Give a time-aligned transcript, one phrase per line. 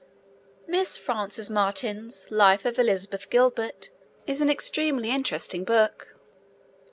[0.65, 3.91] Miss Frances Martin's Life of Elizabeth Gilbert
[4.25, 6.15] is an extremely interesting book.